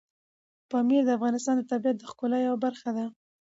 پامیر 0.69 1.01
د 1.05 1.09
افغانستان 1.17 1.55
د 1.57 1.61
طبیعت 1.71 1.97
د 1.97 2.03
ښکلا 2.11 2.37
یوه 2.47 2.57
برخه 2.65 2.89
ده. 2.97 3.05